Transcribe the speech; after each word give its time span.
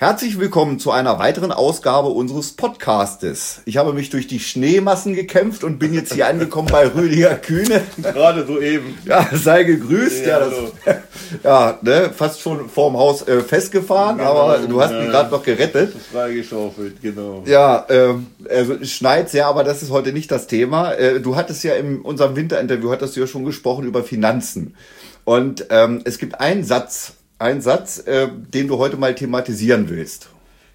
Herzlich 0.00 0.38
willkommen 0.38 0.78
zu 0.78 0.92
einer 0.92 1.18
weiteren 1.18 1.50
Ausgabe 1.50 2.10
unseres 2.10 2.52
Podcastes. 2.52 3.62
Ich 3.64 3.78
habe 3.78 3.92
mich 3.92 4.10
durch 4.10 4.28
die 4.28 4.38
Schneemassen 4.38 5.12
gekämpft 5.12 5.64
und 5.64 5.80
bin 5.80 5.92
jetzt 5.92 6.14
hier 6.14 6.28
angekommen 6.28 6.68
bei 6.70 6.86
Rüdiger 6.86 7.34
Kühne. 7.34 7.82
Gerade 8.00 8.46
so 8.46 8.60
eben. 8.60 8.96
Ja, 9.04 9.28
sei 9.32 9.64
gegrüßt. 9.64 10.24
Ja, 10.24 10.38
Ja, 10.38 10.50
das, 10.84 10.98
ja 11.42 11.78
ne, 11.82 12.10
fast 12.14 12.40
schon 12.40 12.68
vorm 12.68 12.96
Haus 12.96 13.26
äh, 13.26 13.40
festgefahren, 13.40 14.20
aber 14.20 14.58
du 14.58 14.80
hast 14.80 14.92
mich 14.92 15.10
gerade 15.10 15.32
noch 15.32 15.42
gerettet. 15.42 15.92
Freigeschaufelt, 16.12 17.02
genau. 17.02 17.42
Ja, 17.44 17.84
ähm, 17.88 18.28
also 18.48 18.74
es 18.74 18.92
schneit 18.92 19.30
sehr, 19.30 19.48
aber 19.48 19.64
das 19.64 19.82
ist 19.82 19.90
heute 19.90 20.12
nicht 20.12 20.30
das 20.30 20.46
Thema. 20.46 20.92
Äh, 20.92 21.18
du 21.20 21.34
hattest 21.34 21.64
ja 21.64 21.74
in 21.74 22.02
unserem 22.02 22.36
Winterinterview, 22.36 22.92
hattest 22.92 23.16
du 23.16 23.20
ja 23.20 23.26
schon 23.26 23.44
gesprochen 23.44 23.84
über 23.84 24.04
Finanzen. 24.04 24.76
Und 25.24 25.66
ähm, 25.70 26.02
es 26.04 26.18
gibt 26.18 26.40
einen 26.40 26.62
Satz, 26.62 27.14
einen 27.38 27.60
Satz, 27.60 27.98
äh, 27.98 28.28
den 28.28 28.68
du 28.68 28.78
heute 28.78 28.96
mal 28.96 29.14
thematisieren 29.14 29.88
willst. 29.88 30.28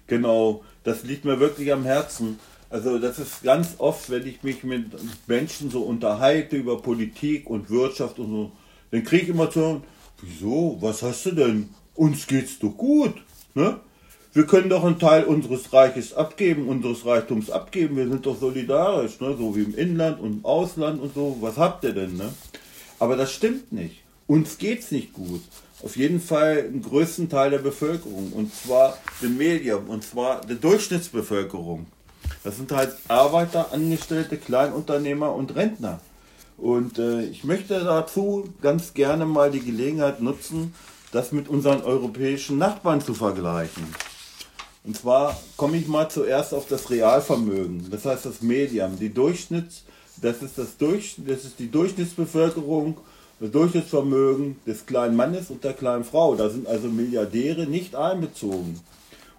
Genau, 0.06 0.62
das 0.82 1.02
liegt 1.04 1.24
mir 1.24 1.40
wirklich 1.40 1.72
am 1.72 1.84
Herzen. 1.84 2.38
Also 2.70 2.98
das 2.98 3.18
ist 3.18 3.42
ganz 3.42 3.76
oft, 3.78 4.10
wenn 4.10 4.26
ich 4.26 4.42
mich 4.42 4.64
mit 4.64 4.86
Menschen 5.26 5.70
so 5.70 5.82
unterhalte 5.82 6.56
über 6.56 6.82
Politik 6.82 7.48
und 7.48 7.70
Wirtschaft 7.70 8.18
und 8.18 8.30
so, 8.30 8.52
dann 8.90 9.04
kriege 9.04 9.24
ich 9.24 9.28
immer 9.28 9.50
zu 9.50 9.60
hören, 9.60 9.84
wieso, 10.20 10.78
was 10.80 11.02
hast 11.02 11.26
du 11.26 11.32
denn? 11.32 11.68
Uns 11.94 12.26
geht's 12.26 12.58
doch 12.58 12.76
gut. 12.76 13.14
Ne? 13.54 13.78
Wir 14.32 14.46
können 14.46 14.68
doch 14.68 14.84
einen 14.84 14.98
Teil 14.98 15.24
unseres 15.24 15.72
Reiches 15.72 16.14
abgeben, 16.14 16.68
unseres 16.68 17.06
Reichtums 17.06 17.50
abgeben. 17.50 17.96
Wir 17.96 18.08
sind 18.08 18.26
doch 18.26 18.38
solidarisch, 18.38 19.20
ne? 19.20 19.36
so 19.38 19.54
wie 19.54 19.62
im 19.62 19.74
Inland 19.76 20.20
und 20.20 20.38
im 20.38 20.44
Ausland 20.44 21.00
und 21.00 21.14
so. 21.14 21.36
Was 21.40 21.56
habt 21.56 21.84
ihr 21.84 21.92
denn? 21.92 22.16
Ne? 22.16 22.32
Aber 22.98 23.16
das 23.16 23.32
stimmt 23.32 23.72
nicht. 23.72 24.03
Uns 24.26 24.58
geht's 24.58 24.90
nicht 24.90 25.12
gut. 25.12 25.42
Auf 25.82 25.96
jeden 25.96 26.20
Fall 26.20 26.62
den 26.62 26.82
größten 26.82 27.28
Teil 27.28 27.50
der 27.50 27.58
Bevölkerung. 27.58 28.32
Und 28.32 28.54
zwar 28.54 28.98
den 29.20 29.36
Medium. 29.36 29.88
Und 29.88 30.04
zwar 30.04 30.40
der 30.40 30.56
Durchschnittsbevölkerung. 30.56 31.86
Das 32.42 32.56
sind 32.56 32.72
halt 32.72 32.96
Arbeiter, 33.08 33.72
Angestellte, 33.72 34.38
Kleinunternehmer 34.38 35.34
und 35.34 35.54
Rentner. 35.54 36.00
Und 36.56 36.98
äh, 36.98 37.22
ich 37.24 37.44
möchte 37.44 37.80
dazu 37.80 38.48
ganz 38.62 38.94
gerne 38.94 39.26
mal 39.26 39.50
die 39.50 39.60
Gelegenheit 39.60 40.20
nutzen, 40.20 40.74
das 41.12 41.32
mit 41.32 41.48
unseren 41.48 41.82
europäischen 41.82 42.58
Nachbarn 42.58 43.00
zu 43.00 43.14
vergleichen. 43.14 43.86
Und 44.84 44.96
zwar 44.96 45.40
komme 45.56 45.78
ich 45.78 45.88
mal 45.88 46.08
zuerst 46.10 46.52
auf 46.52 46.66
das 46.66 46.90
Realvermögen, 46.90 47.90
das 47.90 48.04
heißt 48.04 48.26
das 48.26 48.42
Medium, 48.42 48.98
die 48.98 49.12
Durchschnitts, 49.12 49.84
das 50.20 50.42
ist 50.42 50.58
das 50.58 50.76
Durch, 50.76 51.16
das 51.26 51.44
ist 51.44 51.58
die 51.58 51.70
Durchschnittsbevölkerung, 51.70 52.98
das 53.40 53.50
Durchschnittsvermögen 53.50 54.56
des 54.66 54.86
kleinen 54.86 55.16
Mannes 55.16 55.50
und 55.50 55.64
der 55.64 55.72
kleinen 55.72 56.04
Frau. 56.04 56.34
Da 56.34 56.48
sind 56.50 56.66
also 56.66 56.88
Milliardäre 56.88 57.66
nicht 57.66 57.94
einbezogen. 57.94 58.80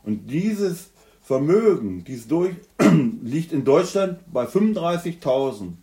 Und 0.03 0.29
dieses 0.29 0.87
Vermögen, 1.23 2.03
dieses 2.03 2.27
durch, 2.27 2.53
liegt 3.23 3.52
in 3.52 3.63
Deutschland 3.65 4.19
bei 4.31 4.45
35.000. 4.45 5.73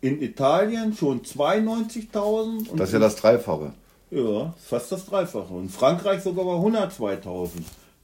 In 0.00 0.22
Italien 0.22 0.94
schon 0.94 1.22
92.000. 1.22 2.68
und 2.70 2.78
Das 2.78 2.90
ist 2.90 2.92
ja 2.92 2.98
das 2.98 3.16
Dreifache. 3.16 3.72
ja, 4.10 4.54
fast 4.58 4.92
das 4.92 5.06
Dreifache. 5.06 5.52
Und 5.52 5.70
Frankreich 5.70 6.22
sogar 6.22 6.44
bei 6.44 6.52
102.000. 6.52 7.48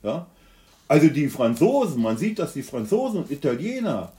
Ja? 0.02 0.26
Also 0.88 1.08
die 1.08 1.28
Franzosen, 1.28 2.02
man 2.02 2.16
sieht, 2.16 2.38
dass 2.38 2.54
die 2.54 2.62
Franzosen 2.62 3.20
und 3.20 3.30
Italiener 3.30 4.10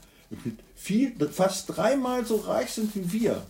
viel, 0.75 1.13
fast 1.31 1.75
dreimal 1.75 2.23
so 2.25 2.37
reich 2.37 2.69
sind 2.71 2.95
wie 2.95 3.11
wir. 3.21 3.41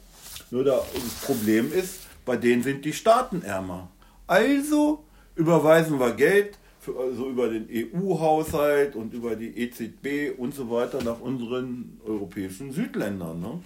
Nur 0.52 0.66
das 0.66 0.84
Problem 1.26 1.72
ist, 1.74 2.02
bei 2.26 2.36
denen 2.36 2.62
sind 2.62 2.84
die 2.84 2.94
Staaten 2.94 3.42
ärmer. 3.42 3.90
Also 4.28 5.04
überweisen 5.36 5.98
wir 6.00 6.12
Geld 6.12 6.58
für, 6.82 7.00
also 7.00 7.30
über 7.30 7.48
den 7.48 7.70
EU-Haushalt 7.72 8.96
und 8.96 9.14
über 9.14 9.38
die 9.38 9.58
EZB 9.58 10.38
und 10.38 10.54
so 10.54 10.70
weiter 10.70 11.02
nach 11.04 11.22
unseren 11.22 12.00
europäischen 12.06 12.74
Südländern. 12.74 13.40
Ne? 13.40 13.60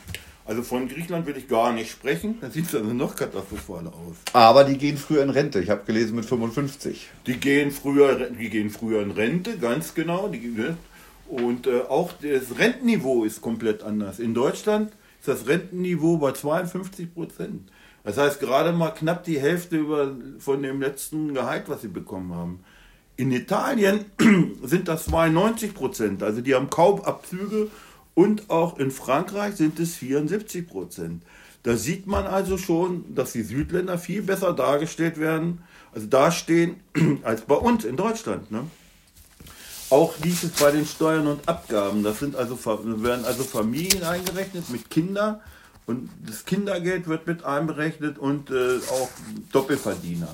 Also 0.45 0.61
von 0.61 0.87
Griechenland 0.87 1.25
will 1.25 1.35
ich 1.37 1.47
gar 1.47 1.73
nicht 1.73 1.89
sprechen, 1.89 2.37
da 2.39 2.51
sieht 2.51 2.67
es 2.67 2.75
also 2.75 2.93
noch 2.93 3.15
katastrophaler 3.15 3.89
aus. 3.89 4.17
Aber 4.33 4.63
die 4.63 4.77
gehen 4.77 4.97
früher 4.97 5.23
in 5.23 5.31
Rente. 5.31 5.59
Ich 5.59 5.71
habe 5.71 5.85
gelesen 5.85 6.15
mit 6.15 6.25
55. 6.25 7.09
Die 7.25 7.37
gehen 7.37 7.71
früher, 7.71 8.29
die 8.29 8.49
gehen 8.49 8.69
früher 8.69 9.01
in 9.01 9.09
Rente, 9.09 9.57
ganz 9.57 9.95
genau. 9.95 10.27
Die, 10.27 10.39
ne? 10.49 10.77
und 11.27 11.65
äh, 11.65 11.81
auch 11.89 12.11
das 12.21 12.59
Rentenniveau 12.59 13.23
ist 13.23 13.41
komplett 13.41 13.81
anders. 13.81 14.19
In 14.19 14.35
Deutschland 14.35 14.91
ist 15.27 15.41
das 15.41 15.47
Rentenniveau 15.47 16.17
bei 16.17 16.31
52 16.31 17.13
Prozent. 17.13 17.71
Das 18.03 18.17
heißt 18.17 18.39
gerade 18.39 18.71
mal 18.71 18.91
knapp 18.91 19.23
die 19.23 19.39
Hälfte 19.39 19.77
über, 19.77 20.11
von 20.37 20.61
dem 20.61 20.79
letzten 20.79 21.33
Gehalt, 21.33 21.67
was 21.67 21.81
sie 21.81 21.87
bekommen 21.87 22.33
haben. 22.35 22.59
In 23.17 23.31
Italien 23.31 24.05
sind 24.63 24.87
das 24.87 25.05
92 25.05 25.73
Prozent, 25.73 26.21
also 26.21 26.41
die 26.41 26.53
haben 26.53 26.69
kaum 26.69 27.01
Abzüge 27.01 27.69
und 28.13 28.49
auch 28.49 28.77
in 28.77 28.91
Frankreich 28.91 29.55
sind 29.55 29.79
es 29.79 29.95
74 29.95 30.67
Prozent. 30.67 31.23
Da 31.63 31.75
sieht 31.75 32.05
man 32.05 32.27
also 32.27 32.59
schon, 32.59 33.15
dass 33.15 33.31
die 33.31 33.41
Südländer 33.41 33.97
viel 33.97 34.21
besser 34.21 34.53
dargestellt 34.53 35.19
werden, 35.19 35.63
also 35.93 36.05
dastehen, 36.05 36.75
als 37.23 37.41
bei 37.41 37.55
uns 37.55 37.85
in 37.85 37.97
Deutschland. 37.97 38.51
Ne? 38.51 38.65
Auch 39.89 40.17
liegt 40.19 40.43
es 40.43 40.51
bei 40.51 40.71
den 40.71 40.85
Steuern 40.85 41.27
und 41.27 41.47
Abgaben. 41.47 42.03
Das 42.03 42.19
sind 42.19 42.35
also, 42.35 42.57
werden 43.03 43.25
also 43.25 43.43
Familien 43.43 44.03
eingerechnet 44.03 44.69
mit 44.69 44.89
Kindern 44.89 45.41
und 45.85 46.09
das 46.25 46.45
Kindergeld 46.45 47.07
wird 47.07 47.27
mit 47.27 47.43
einberechnet 47.43 48.17
und 48.17 48.49
äh, 48.49 48.77
auch 48.91 49.09
Doppelverdiener. 49.51 50.29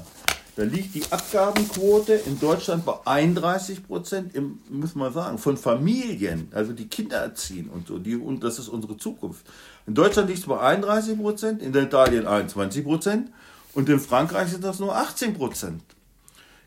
Da 0.56 0.64
liegt 0.64 0.96
die 0.96 1.04
Abgabenquote 1.10 2.14
in 2.14 2.40
Deutschland 2.40 2.86
bei 2.86 2.94
31 3.06 3.88
Prozent, 3.88 4.34
muss 4.70 4.96
man 4.96 5.14
sagen, 5.14 5.38
von 5.38 5.58
Familien, 5.58 6.50
also 6.52 6.74
die 6.74 6.88
Kinder 6.88 7.18
erziehen 7.18 7.70
und 7.70 7.88
so, 7.88 7.98
die, 7.98 8.16
und 8.18 8.44
das 8.44 8.60
ist 8.60 8.68
unsere 8.68 8.98
Zukunft. 8.98 9.46
In 9.88 9.96
Deutschland 9.96 10.28
liegt 10.28 10.42
es 10.42 10.46
bei 10.46 10.60
31 10.60 11.18
Prozent, 11.18 11.62
in 11.62 11.74
Italien 11.74 12.28
21 12.28 12.84
Prozent 12.84 13.32
und 13.74 13.88
in 13.88 14.00
Frankreich 14.00 14.50
sind 14.50 14.64
das 14.64 14.80
nur 14.80 14.96
18 14.96 15.34
Prozent. 15.34 15.82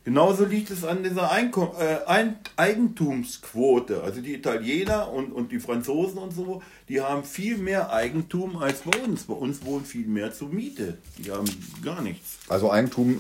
Genauso 0.05 0.45
liegt 0.45 0.71
es 0.71 0.85
an 0.85 1.03
dieser 1.03 1.33
Einkom 1.33 1.71
äh, 1.79 1.97
Eigentumsquote. 2.57 4.03
Also 4.03 4.21
die 4.21 4.35
Italiener 4.35 5.11
und, 5.11 5.33
und 5.33 5.51
die 5.51 5.59
Franzosen 5.59 6.19
und 6.19 6.35
so, 6.35 6.63
die 6.91 7.01
haben 7.01 7.25
viel 7.25 7.57
mehr 7.57 7.91
Eigentum 7.91 8.59
als 8.59 8.81
bei 8.81 8.99
uns. 8.99 9.23
Bei 9.23 9.33
uns 9.33 9.65
wohnen 9.65 9.87
viel 9.87 10.07
mehr 10.07 10.31
zur 10.35 10.51
Miete. 10.51 10.99
Die 11.17 11.31
haben 11.31 11.49
gar 11.83 12.03
nichts. 12.03 12.37
Also 12.49 12.71
Eigentum 12.71 13.19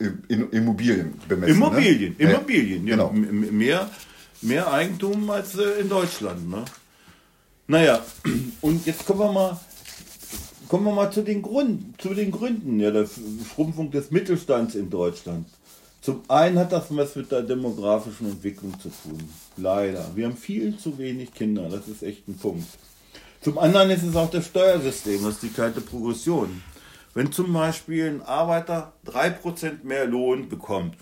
äh, 0.00 0.06
in 0.26 0.50
Immobilien 0.50 1.14
bemessen. 1.28 1.54
Immobilien, 1.54 2.16
ne? 2.18 2.24
Immobilien, 2.24 2.86
ja. 2.88 2.96
Genau. 2.96 3.12
Mehr, 3.12 3.88
mehr 4.42 4.72
Eigentum 4.72 5.30
als 5.30 5.56
äh, 5.56 5.80
in 5.80 5.88
Deutschland. 5.88 6.50
Ne? 6.50 6.64
Naja, 7.68 8.04
und 8.62 8.84
jetzt 8.84 9.06
kommen 9.06 9.20
wir 9.20 9.30
mal, 9.30 9.60
kommen 10.66 10.86
wir 10.86 10.92
mal 10.92 11.12
zu 11.12 11.22
den 11.22 11.40
Gründen, 11.40 11.94
zu 11.98 12.14
den 12.14 12.32
Gründen 12.32 12.80
ja, 12.80 12.90
der 12.90 13.06
Schrumpfung 13.54 13.92
des 13.92 14.10
Mittelstands 14.10 14.74
in 14.74 14.90
Deutschland. 14.90 15.46
Zum 16.00 16.22
einen 16.28 16.58
hat 16.58 16.72
das 16.72 16.86
was 16.90 17.14
mit 17.16 17.30
der 17.30 17.42
demografischen 17.42 18.30
Entwicklung 18.30 18.78
zu 18.80 18.88
tun. 18.88 19.28
Leider. 19.56 20.10
Wir 20.14 20.26
haben 20.26 20.36
viel 20.36 20.76
zu 20.78 20.96
wenig 20.98 21.34
Kinder. 21.34 21.68
Das 21.68 21.88
ist 21.88 22.02
echt 22.02 22.26
ein 22.26 22.38
Punkt. 22.38 22.66
Zum 23.42 23.58
anderen 23.58 23.90
ist 23.90 24.02
es 24.02 24.16
auch 24.16 24.30
das 24.30 24.46
Steuersystem, 24.46 25.22
das 25.24 25.34
ist 25.34 25.42
die 25.42 25.48
kalte 25.48 25.80
Progression. 25.80 26.62
Wenn 27.14 27.32
zum 27.32 27.52
Beispiel 27.52 28.06
ein 28.06 28.22
Arbeiter 28.22 28.92
3% 29.06 29.82
mehr 29.82 30.04
Lohn 30.04 30.50
bekommt 30.50 30.96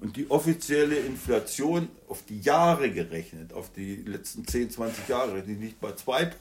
und 0.00 0.16
die 0.16 0.28
offizielle 0.28 0.96
Inflation 0.96 1.88
auf 2.08 2.24
die 2.24 2.40
Jahre 2.40 2.90
gerechnet, 2.90 3.52
auf 3.52 3.70
die 3.72 3.96
letzten 3.96 4.46
10, 4.46 4.70
20 4.70 5.08
Jahre, 5.08 5.42
die 5.42 5.54
liegt 5.54 5.80
bei 5.80 5.90
2%. 5.90 6.32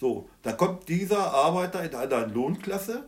So, 0.00 0.28
da 0.42 0.52
kommt 0.52 0.88
dieser 0.88 1.32
Arbeiter 1.32 1.84
in 1.84 1.94
einer 1.94 2.26
Lohnklasse, 2.26 3.04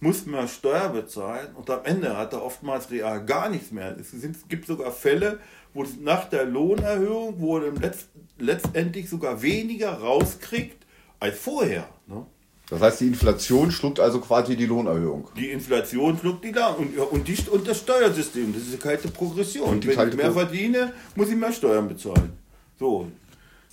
muss 0.00 0.26
mehr 0.26 0.46
Steuer 0.46 0.90
bezahlen 0.90 1.54
und 1.54 1.68
am 1.70 1.84
Ende 1.84 2.16
hat 2.16 2.32
er 2.32 2.44
oftmals 2.44 2.90
real 2.90 3.24
gar 3.24 3.48
nichts 3.48 3.72
mehr. 3.72 3.96
Es 3.98 4.12
gibt 4.48 4.66
sogar 4.66 4.92
Fälle, 4.92 5.40
wo 5.74 5.82
es 5.82 5.98
nach 5.98 6.28
der 6.28 6.44
Lohnerhöhung, 6.44 7.34
wo 7.38 7.58
er 7.58 7.72
letzt, 7.72 8.08
letztendlich 8.38 9.08
sogar 9.08 9.42
weniger 9.42 9.92
rauskriegt 9.92 10.86
als 11.20 11.38
vorher. 11.38 11.88
Ne? 12.06 12.24
Das 12.70 12.80
heißt, 12.80 13.00
die 13.00 13.06
Inflation 13.06 13.70
schluckt 13.70 13.98
also 13.98 14.20
quasi 14.20 14.54
die 14.54 14.66
Lohnerhöhung. 14.66 15.28
Die 15.36 15.50
Inflation 15.50 16.18
schluckt 16.18 16.44
die 16.44 16.52
da 16.52 16.68
und, 16.68 16.96
und, 16.98 17.26
die, 17.26 17.36
und 17.50 17.66
das 17.66 17.78
Steuersystem, 17.78 18.52
das 18.52 18.62
ist 18.62 18.68
eine 18.68 18.78
kalte 18.78 19.08
Progression. 19.08 19.70
Und 19.70 19.86
Wenn 19.86 20.08
ich 20.08 20.16
mehr 20.16 20.32
verdiene, 20.32 20.92
muss 21.14 21.30
ich 21.30 21.36
mehr 21.36 21.52
Steuern 21.52 21.88
bezahlen. 21.88 22.34
So. 22.78 23.08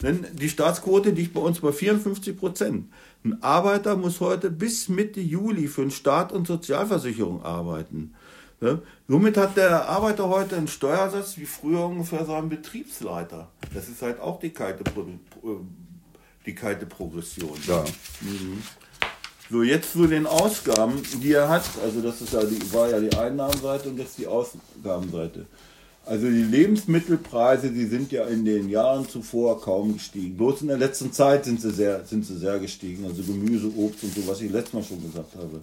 Denn 0.02 0.26
die 0.34 0.50
Staatsquote 0.50 1.12
liegt 1.12 1.34
bei 1.34 1.42
uns 1.42 1.62
bei 1.62 1.72
54 1.72 2.38
Prozent. 2.38 2.92
Ein 3.24 3.42
Arbeiter 3.42 3.96
muss 3.96 4.20
heute 4.20 4.52
bis 4.52 4.90
Mitte 4.90 5.22
Juli 5.22 5.68
für 5.68 5.82
den 5.82 5.92
Staat 5.92 6.32
und 6.32 6.48
Sozialversicherung 6.48 7.44
arbeiten. 7.44 8.14
Ja? 8.62 8.80
Somit 9.08 9.38
hat 9.38 9.58
der 9.58 9.88
Arbeiter 9.88 10.30
heute 10.30 10.58
einen 10.58 10.68
Steuersatz 10.68 11.38
wie 11.38 11.46
früher 11.46 11.86
ungefähr 11.86 12.26
sein 12.26 12.50
Betriebsleiter. 12.50 13.50
Das 13.74 13.88
ist 13.88 14.02
halt 14.02 14.20
auch 14.20 14.40
die 14.40 14.52
kalte, 14.52 14.84
die 16.46 16.56
kalte 16.56 16.86
Progression. 16.86 17.58
Ja. 17.68 17.84
So, 19.50 19.62
jetzt 19.62 19.92
zu 19.92 20.08
den 20.08 20.26
Ausgaben, 20.26 21.02
die 21.22 21.34
er 21.34 21.48
hat. 21.48 21.64
Also 21.84 22.02
das 22.02 22.22
ist 22.22 22.34
ja 22.34 22.44
die, 22.44 22.74
war 22.74 22.90
ja 22.90 23.00
die 23.00 23.16
Einnahmenseite 23.16 23.90
und 23.90 24.00
jetzt 24.00 24.18
die 24.18 24.28
Ausgabenseite. 24.28 25.46
Also 26.06 26.28
die 26.28 26.44
Lebensmittelpreise, 26.44 27.72
die 27.72 27.86
sind 27.86 28.12
ja 28.12 28.26
in 28.26 28.46
den 28.46 28.70
Jahren 28.70 29.10
zuvor 29.10 29.60
kaum 29.60 29.94
gestiegen. 29.94 30.38
Bloß 30.38 30.62
in 30.62 30.68
der 30.68 30.78
letzten 30.78 31.12
Zeit 31.12 31.46
sind 31.46 31.60
sie 31.60 31.72
sehr, 31.72 32.06
sind 32.06 32.26
sie 32.26 32.38
sehr 32.38 32.60
gestiegen. 32.60 33.06
Also 33.06 33.24
Gemüse, 33.24 33.72
Obst 33.76 34.04
und 34.04 34.14
so, 34.14 34.28
was 34.28 34.40
ich 34.42 34.52
letztes 34.52 34.74
Mal 34.74 34.84
schon 34.84 35.02
gesagt 35.02 35.36
habe. 35.36 35.62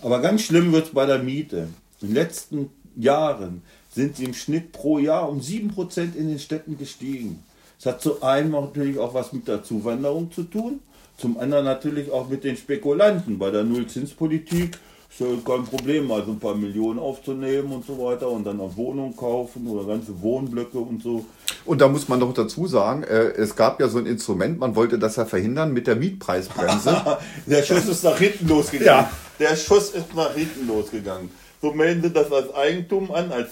Aber 0.00 0.20
ganz 0.20 0.42
schlimm 0.42 0.72
wird 0.72 0.86
es 0.86 0.92
bei 0.92 1.04
der 1.04 1.18
Miete. 1.18 1.68
In 2.00 2.08
den 2.08 2.14
letzten 2.14 2.70
Jahren 2.94 3.62
sind 3.90 4.16
sie 4.16 4.24
im 4.24 4.34
Schnitt 4.34 4.70
pro 4.70 4.98
Jahr 4.98 5.28
um 5.28 5.40
7% 5.40 6.14
in 6.14 6.28
den 6.28 6.38
Städten 6.38 6.78
gestiegen. 6.78 7.42
Das 7.78 7.94
hat 7.94 8.02
zu 8.02 8.22
einem 8.22 8.52
natürlich 8.52 8.98
auch 8.98 9.14
was 9.14 9.32
mit 9.32 9.48
der 9.48 9.64
Zuwanderung 9.64 10.30
zu 10.30 10.44
tun, 10.44 10.78
zum 11.16 11.38
anderen 11.38 11.64
natürlich 11.64 12.10
auch 12.12 12.28
mit 12.28 12.44
den 12.44 12.56
Spekulanten. 12.56 13.38
Bei 13.38 13.50
der 13.50 13.64
Nullzinspolitik 13.64 14.78
ist 15.12 15.20
ja 15.20 15.26
kein 15.44 15.64
Problem, 15.64 16.06
mal 16.06 16.24
so 16.24 16.30
ein 16.32 16.40
paar 16.40 16.54
Millionen 16.54 16.98
aufzunehmen 16.98 17.70
und 17.72 17.84
so 17.84 17.98
weiter 17.98 18.30
und 18.30 18.44
dann 18.44 18.58
auch 18.60 18.74
Wohnungen 18.76 19.14
kaufen 19.14 19.66
oder 19.66 19.86
ganze 19.86 20.20
Wohnblöcke 20.22 20.78
und 20.78 21.02
so. 21.02 21.26
Und 21.66 21.80
da 21.80 21.88
muss 21.88 22.08
man 22.08 22.18
noch 22.18 22.32
dazu 22.32 22.66
sagen, 22.66 23.02
äh, 23.02 23.32
es 23.32 23.54
gab 23.54 23.78
ja 23.80 23.88
so 23.88 23.98
ein 23.98 24.06
Instrument, 24.06 24.58
man 24.58 24.74
wollte 24.74 24.98
das 24.98 25.16
ja 25.16 25.26
verhindern 25.26 25.72
mit 25.72 25.86
der 25.86 25.96
Mietpreisbremse. 25.96 27.18
der 27.46 27.62
Schuss 27.62 27.88
ist 27.88 28.04
nach 28.04 28.18
hinten 28.18 28.48
losgegangen. 28.48 29.04
Ja. 29.04 29.10
Der 29.38 29.56
Schuss 29.56 29.90
ist 29.90 30.14
nach 30.14 30.34
hinten 30.34 30.66
losgegangen. 30.66 31.30
So 31.60 31.72
melden 31.72 32.02
sie 32.02 32.10
das 32.10 32.32
als 32.32 32.52
Eigentum 32.54 33.12
an, 33.12 33.30
als 33.30 33.50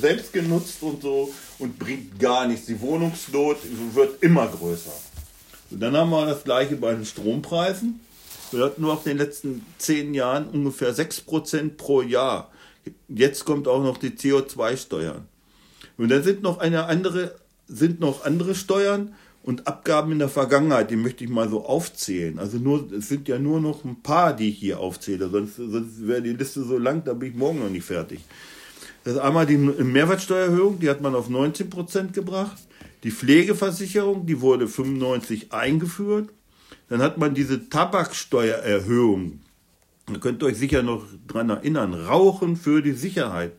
selbst 0.00 0.32
genutzt 0.32 0.78
und 0.80 1.02
so 1.02 1.30
und 1.58 1.78
bringt 1.78 2.18
gar 2.18 2.46
nichts. 2.46 2.66
Die 2.66 2.80
Wohnungsnot 2.80 3.58
wird 3.92 4.22
immer 4.22 4.46
größer. 4.46 4.92
Und 5.70 5.80
dann 5.80 5.96
haben 5.96 6.10
wir 6.10 6.26
das 6.26 6.44
gleiche 6.44 6.76
bei 6.76 6.94
den 6.94 7.04
Strompreisen. 7.04 8.00
Wir 8.52 8.64
hatten 8.64 8.82
nur 8.82 8.92
auf 8.92 9.04
den 9.04 9.18
letzten 9.18 9.64
zehn 9.78 10.14
Jahren 10.14 10.48
ungefähr 10.48 10.94
6% 10.94 11.76
pro 11.76 12.02
Jahr. 12.02 12.50
Jetzt 13.08 13.44
kommt 13.44 13.68
auch 13.68 13.82
noch 13.82 13.98
die 13.98 14.10
CO2-Steuern. 14.10 15.26
Und 15.98 16.08
dann 16.10 16.22
sind 16.22 16.42
noch 16.42 16.58
eine 16.58 16.86
andere, 16.86 17.34
sind 17.66 18.00
noch 18.00 18.24
andere 18.24 18.54
Steuern 18.54 19.14
und 19.42 19.66
Abgaben 19.66 20.12
in 20.12 20.18
der 20.18 20.28
Vergangenheit, 20.28 20.90
die 20.90 20.96
möchte 20.96 21.24
ich 21.24 21.30
mal 21.30 21.48
so 21.48 21.64
aufzählen. 21.64 22.38
Also 22.38 22.58
nur, 22.58 22.92
es 22.92 23.08
sind 23.08 23.28
ja 23.28 23.38
nur 23.38 23.60
noch 23.60 23.84
ein 23.84 24.02
paar, 24.02 24.34
die 24.34 24.48
ich 24.48 24.58
hier 24.58 24.80
aufzähle, 24.80 25.28
sonst, 25.28 25.56
sonst 25.56 26.06
wäre 26.06 26.20
die 26.20 26.32
Liste 26.32 26.64
so 26.64 26.78
lang, 26.78 27.04
da 27.04 27.14
bin 27.14 27.30
ich 27.30 27.36
morgen 27.36 27.60
noch 27.60 27.70
nicht 27.70 27.84
fertig. 27.84 28.20
Das 29.04 29.14
ist 29.14 29.20
einmal 29.20 29.46
die 29.46 29.56
Mehrwertsteuererhöhung, 29.56 30.80
die 30.80 30.90
hat 30.90 31.00
man 31.00 31.14
auf 31.14 31.28
19 31.28 31.70
Prozent 31.70 32.12
gebracht. 32.12 32.56
Die 33.04 33.12
Pflegeversicherung, 33.12 34.26
die 34.26 34.40
wurde 34.40 34.66
95 34.66 35.52
eingeführt. 35.52 36.30
Dann 36.88 37.02
hat 37.02 37.18
man 37.18 37.34
diese 37.34 37.68
Tabaksteuererhöhung. 37.68 39.40
Da 40.06 40.18
könnt 40.18 40.42
ihr 40.42 40.46
euch 40.46 40.56
sicher 40.56 40.82
noch 40.82 41.04
dran 41.26 41.50
erinnern. 41.50 41.94
Rauchen 41.94 42.56
für 42.56 42.80
die 42.80 42.92
Sicherheit. 42.92 43.52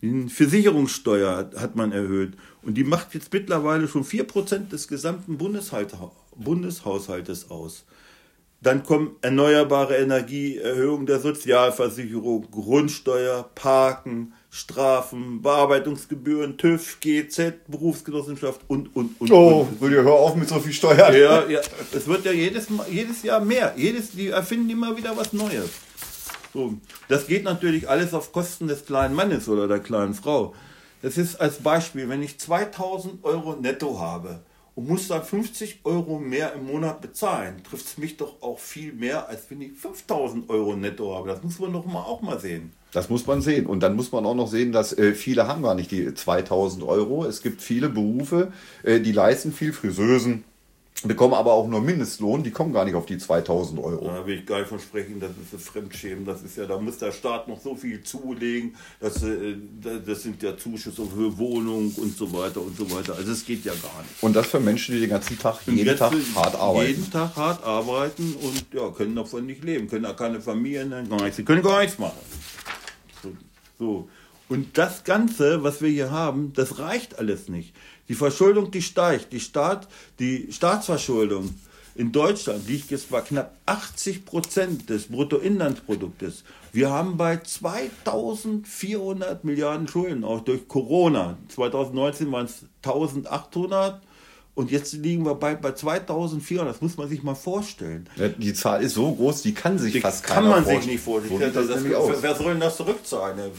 Die 0.00 0.28
Versicherungssteuer 0.28 1.50
hat 1.56 1.74
man 1.74 1.90
erhöht. 1.90 2.34
Und 2.62 2.74
die 2.74 2.84
macht 2.84 3.14
jetzt 3.14 3.32
mittlerweile 3.32 3.88
schon 3.88 4.04
4% 4.04 4.68
des 4.68 4.86
gesamten 4.86 5.38
Bundeshaushaltes 6.36 7.50
aus. 7.50 7.84
Dann 8.60 8.84
kommen 8.84 9.16
erneuerbare 9.22 9.96
Energieerhöhung 9.96 11.06
der 11.06 11.20
Sozialversicherung, 11.20 12.50
Grundsteuer, 12.50 13.50
Parken, 13.54 14.34
Strafen, 14.50 15.42
Bearbeitungsgebühren, 15.42 16.56
TÜV, 16.56 16.98
GZ, 17.00 17.66
Berufsgenossenschaft 17.68 18.62
und, 18.68 18.94
und, 18.96 19.20
und. 19.20 19.30
Oh, 19.30 19.68
und. 19.80 19.90
hör 19.90 20.12
auf 20.12 20.34
mit 20.34 20.48
so 20.48 20.60
viel 20.60 20.72
Steuern. 20.72 21.14
Ja, 21.14 21.46
ja. 21.46 21.60
Es 21.92 22.06
wird 22.06 22.24
ja 22.24 22.32
jedes, 22.32 22.68
jedes 22.90 23.22
Jahr 23.22 23.40
mehr. 23.40 23.74
Jedes, 23.76 24.12
die 24.12 24.28
erfinden 24.28 24.70
immer 24.70 24.96
wieder 24.96 25.16
was 25.16 25.32
Neues. 25.32 25.70
So. 26.54 26.74
Das 27.08 27.26
geht 27.26 27.44
natürlich 27.44 27.88
alles 27.88 28.14
auf 28.14 28.32
Kosten 28.32 28.66
des 28.66 28.86
kleinen 28.86 29.14
Mannes 29.14 29.48
oder 29.48 29.68
der 29.68 29.80
kleinen 29.80 30.14
Frau. 30.14 30.54
Das 31.02 31.18
ist 31.18 31.36
als 31.36 31.58
Beispiel, 31.58 32.08
wenn 32.08 32.22
ich 32.22 32.40
2000 32.40 33.22
Euro 33.24 33.56
netto 33.56 34.00
habe 34.00 34.40
und 34.74 34.88
muss 34.88 35.08
dann 35.08 35.22
50 35.22 35.80
Euro 35.84 36.18
mehr 36.18 36.54
im 36.54 36.66
Monat 36.66 37.00
bezahlen, 37.02 37.62
trifft 37.62 37.86
es 37.86 37.98
mich 37.98 38.16
doch 38.16 38.40
auch 38.42 38.58
viel 38.58 38.92
mehr, 38.92 39.28
als 39.28 39.50
wenn 39.50 39.60
ich 39.60 39.72
5000 39.72 40.48
Euro 40.48 40.74
netto 40.76 41.14
habe. 41.14 41.28
Das 41.28 41.42
muss 41.42 41.58
man 41.58 41.72
doch 41.72 41.84
mal 41.84 42.00
auch 42.02 42.22
mal 42.22 42.40
sehen. 42.40 42.72
Das 42.96 43.10
muss 43.10 43.26
man 43.26 43.42
sehen. 43.42 43.66
Und 43.66 43.80
dann 43.80 43.94
muss 43.94 44.10
man 44.10 44.24
auch 44.24 44.34
noch 44.34 44.48
sehen, 44.48 44.72
dass 44.72 44.96
äh, 44.96 45.12
viele 45.12 45.46
haben 45.46 45.62
gar 45.62 45.74
nicht 45.74 45.90
die 45.90 46.14
2000 46.14 46.82
Euro. 46.82 47.26
Es 47.26 47.42
gibt 47.42 47.60
viele 47.60 47.90
Berufe, 47.90 48.52
äh, 48.84 49.00
die 49.00 49.12
leisten 49.12 49.52
viel, 49.52 49.74
Friseusen, 49.74 50.44
bekommen 51.04 51.34
aber 51.34 51.52
auch 51.52 51.68
nur 51.68 51.82
Mindestlohn, 51.82 52.42
die 52.42 52.50
kommen 52.50 52.72
gar 52.72 52.86
nicht 52.86 52.94
auf 52.94 53.04
die 53.04 53.18
2000 53.18 53.84
Euro. 53.84 54.06
Da 54.06 54.26
will 54.26 54.38
ich 54.38 54.46
gar 54.46 54.60
nicht 54.60 54.68
versprechen, 54.68 55.20
das 55.20 55.28
ist 55.32 55.52
das 55.52 55.64
Fremdschämen, 55.64 56.24
das 56.24 56.42
ist 56.42 56.56
ja, 56.56 56.64
da 56.64 56.78
muss 56.78 56.96
der 56.96 57.12
Staat 57.12 57.48
noch 57.48 57.60
so 57.60 57.74
viel 57.74 58.02
zulegen, 58.02 58.74
das, 58.98 59.22
äh, 59.22 59.56
das 60.06 60.22
sind 60.22 60.42
ja 60.42 60.56
Zuschüsse 60.56 61.04
für 61.04 61.36
Wohnung 61.36 61.92
und 61.96 62.16
so 62.16 62.32
weiter 62.32 62.62
und 62.62 62.78
so 62.78 62.90
weiter, 62.90 63.14
also 63.14 63.30
es 63.30 63.44
geht 63.44 63.62
ja 63.66 63.72
gar 63.72 64.00
nicht. 64.00 64.22
Und 64.22 64.34
das 64.34 64.46
für 64.46 64.58
Menschen, 64.58 64.94
die 64.94 65.02
den 65.02 65.10
ganzen 65.10 65.38
Tag, 65.38 65.58
jeden 65.66 65.98
Tag 65.98 66.14
hart 66.34 66.54
arbeiten. 66.54 66.88
Jeden 66.88 67.10
Tag 67.10 67.36
hart 67.36 67.62
arbeiten 67.62 68.34
und 68.40 68.64
ja, 68.72 68.88
können 68.88 69.14
davon 69.14 69.44
nicht 69.44 69.62
leben, 69.62 69.86
können 69.86 70.04
da 70.04 70.14
keine 70.14 70.40
Familien, 70.40 70.90
gar 71.10 71.22
nichts, 71.22 71.36
sie 71.36 71.44
können 71.44 71.62
gar 71.62 71.82
nichts 71.82 71.98
machen. 71.98 72.16
So. 73.78 74.08
Und 74.48 74.78
das 74.78 75.04
Ganze, 75.04 75.64
was 75.64 75.82
wir 75.82 75.90
hier 75.90 76.10
haben, 76.10 76.52
das 76.54 76.78
reicht 76.78 77.18
alles 77.18 77.48
nicht. 77.48 77.74
Die 78.08 78.14
Verschuldung, 78.14 78.70
die 78.70 78.82
steigt. 78.82 79.32
Die, 79.32 79.40
Staat, 79.40 79.88
die 80.20 80.52
Staatsverschuldung 80.52 81.52
in 81.96 82.12
Deutschland 82.12 82.68
liegt 82.68 82.90
jetzt 82.90 83.10
bei 83.10 83.22
knapp 83.22 83.56
80 83.66 84.24
Prozent 84.24 84.88
des 84.90 85.08
Bruttoinlandsproduktes. 85.08 86.44
Wir 86.72 86.90
haben 86.90 87.16
bei 87.16 87.38
2400 87.38 89.42
Milliarden 89.44 89.88
Schulden, 89.88 90.22
auch 90.22 90.42
durch 90.42 90.68
Corona. 90.68 91.36
2019 91.48 92.30
waren 92.30 92.46
es 92.46 92.66
1800 92.84 94.00
und 94.56 94.70
jetzt 94.70 94.94
liegen 94.94 95.26
wir 95.26 95.34
bei, 95.34 95.54
bei 95.54 95.72
2400, 95.72 96.74
das 96.74 96.80
muss 96.80 96.96
man 96.96 97.10
sich 97.10 97.22
mal 97.22 97.34
vorstellen. 97.34 98.08
Ja, 98.16 98.28
die 98.28 98.54
Zahl 98.54 98.82
ist 98.82 98.94
so 98.94 99.14
groß, 99.14 99.42
die 99.42 99.52
kann 99.52 99.78
sich 99.78 99.92
die 99.92 100.00
fast 100.00 100.24
kann 100.24 100.44
keiner 100.44 100.62
vorstellen. 100.62 100.64
Kann 100.64 100.74
man 100.74 100.82
sich 100.82 100.92
nicht 100.92 101.04
vorstellen. 101.04 101.52
Das, 101.54 101.68
das, 101.68 101.84
das, 101.84 102.22
wer 102.22 102.34
soll 102.34 102.52
denn 102.52 102.60
das 102.60 102.78
zurückzahlen? 102.78 103.38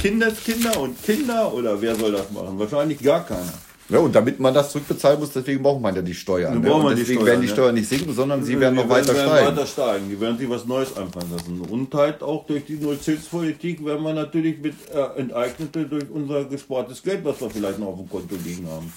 Kinder, 0.00 0.30
Kinder 0.30 0.80
und 0.80 1.02
Kinder 1.02 1.52
oder 1.52 1.82
wer 1.82 1.96
soll 1.96 2.12
das 2.12 2.30
machen? 2.30 2.56
Wahrscheinlich 2.56 3.02
gar 3.02 3.26
keiner. 3.26 3.52
Ja, 3.92 3.98
und 3.98 4.14
damit 4.14 4.40
man 4.40 4.54
das 4.54 4.72
zurückbezahlen 4.72 5.20
muss, 5.20 5.32
deswegen 5.32 5.62
braucht 5.62 5.82
man 5.82 5.94
ja 5.94 6.00
die 6.00 6.14
Steuern. 6.14 6.60
Ne? 6.62 6.72
Und 6.72 6.96
deswegen 6.96 7.20
Steuern, 7.20 7.26
werden 7.26 7.42
die 7.42 7.48
Steuern 7.48 7.74
nicht 7.74 7.88
sinken, 7.88 8.14
sondern 8.14 8.42
sie 8.42 8.58
werden 8.58 8.74
noch 8.74 8.88
weiter 8.88 9.14
werden 9.14 9.28
steigen. 9.28 9.46
weiter 9.48 9.66
steigen. 9.66 10.08
Die 10.08 10.18
werden 10.18 10.38
sich 10.38 10.48
was 10.48 10.64
Neues 10.64 10.96
anfangen 10.96 11.30
lassen. 11.30 11.60
Und 11.60 11.94
halt 11.94 12.22
auch 12.22 12.46
durch 12.46 12.64
die 12.64 12.76
Nullzinspolitik 12.76 13.84
werden 13.84 14.02
wir 14.02 14.14
natürlich 14.14 14.62
mit 14.62 14.74
äh, 14.94 15.20
Enteignete 15.20 15.84
durch 15.84 16.10
unser 16.10 16.46
gespartes 16.46 17.02
Geld, 17.02 17.22
was 17.24 17.38
wir 17.42 17.50
vielleicht 17.50 17.78
noch 17.78 17.88
auf 17.88 17.98
dem 17.98 18.08
Konto 18.08 18.34
liegen 18.42 18.66
haben. 18.66 18.90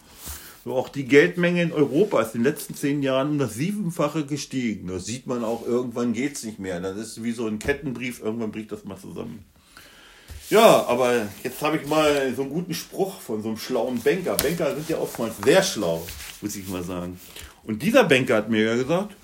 So 0.64 0.74
auch 0.74 0.88
die 0.88 1.04
Geldmenge 1.04 1.62
in 1.62 1.74
Europa 1.74 2.22
ist 2.22 2.34
in 2.34 2.42
den 2.44 2.52
letzten 2.52 2.74
zehn 2.74 3.04
Jahren 3.04 3.32
um 3.32 3.38
das 3.38 3.54
Siebenfache 3.54 4.26
gestiegen. 4.26 4.88
Das 4.88 5.06
sieht 5.06 5.28
man 5.28 5.44
auch, 5.44 5.68
irgendwann 5.68 6.14
geht 6.14 6.38
es 6.38 6.44
nicht 6.44 6.58
mehr. 6.58 6.80
Das 6.80 6.96
ist 6.96 7.22
wie 7.22 7.34
so 7.34 7.48
ein 7.48 7.60
Kettenbrief, 7.60 8.24
irgendwann 8.24 8.52
bricht 8.52 8.72
das 8.72 8.86
mal 8.86 8.98
zusammen. 8.98 9.44
Ja, 10.50 10.86
aber 10.88 11.28
jetzt 11.44 11.62
habe 11.62 11.78
ich 11.78 11.88
mal 11.88 12.34
so 12.36 12.44
einen 12.44 12.52
guten 12.52 12.74
Spruch 12.74 13.20
von 13.20 13.42
so 13.42 13.50
einem 13.50 13.58
schlauen 13.58 14.00
Banker. 14.02 14.36
Banker 14.36 14.76
sind 14.76 14.90
ja 14.90 14.98
oftmals 14.98 15.34
sehr 15.44 15.64
schlau, 15.64 16.06
muss 16.42 16.56
ich 16.56 16.68
mal 16.68 16.84
sagen. 16.84 17.20
Und 17.64 17.82
dieser 17.82 18.04
Banker 18.04 18.36
hat 18.36 18.50
mir 18.50 18.64
ja 18.64 18.76
gesagt, 18.76 19.16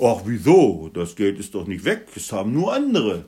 ach 0.00 0.22
wieso, 0.24 0.90
das 0.94 1.14
Geld 1.14 1.38
ist 1.38 1.54
doch 1.54 1.66
nicht 1.66 1.84
weg, 1.84 2.06
es 2.16 2.32
haben 2.32 2.52
nur 2.52 2.72
andere. 2.72 3.26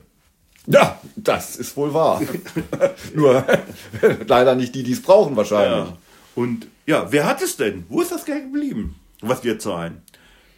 Ja, 0.65 0.99
das 1.15 1.57
ist 1.57 1.77
wohl 1.77 1.93
wahr. 1.93 2.21
nur 3.13 3.45
leider 4.27 4.55
nicht 4.55 4.73
die, 4.73 4.83
die 4.83 4.93
es 4.93 5.01
brauchen 5.01 5.35
wahrscheinlich. 5.35 5.89
Ja. 5.89 5.97
Und 6.35 6.67
ja, 6.87 7.11
wer 7.11 7.25
hat 7.25 7.41
es 7.41 7.55
denn? 7.57 7.85
Wo 7.89 8.01
ist 8.01 8.11
das 8.11 8.25
Geld 8.25 8.51
geblieben, 8.51 8.95
was 9.21 9.43
wir 9.43 9.59
zahlen? 9.59 10.01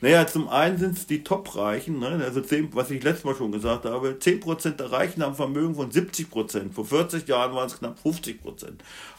Naja, 0.02 0.28
zum 0.28 0.50
einen 0.50 0.78
sind 0.78 0.98
es 0.98 1.08
die 1.08 1.24
Top-Reichen, 1.24 2.00
ne? 2.00 2.22
also 2.24 2.42
10, 2.42 2.76
was 2.76 2.92
ich 2.92 3.02
letztes 3.02 3.24
Mal 3.24 3.36
schon 3.36 3.52
gesagt 3.52 3.86
habe, 3.86 4.18
10% 4.20 4.72
der 4.72 4.92
Reichen 4.92 5.24
haben 5.24 5.36
Vermögen 5.36 5.76
von 5.76 5.90
70%. 5.90 6.74
Vor 6.74 6.86
40 6.86 7.28
Jahren 7.28 7.56
waren 7.56 7.68
es 7.68 7.80
knapp 7.80 7.98
50%. 8.04 8.36